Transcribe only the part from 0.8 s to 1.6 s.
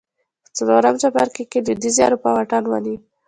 څپرکي کې